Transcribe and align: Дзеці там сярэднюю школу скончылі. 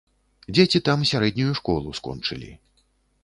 Дзеці 0.55 0.79
там 0.87 1.03
сярэднюю 1.11 1.53
школу 1.61 1.93
скончылі. 1.99 2.49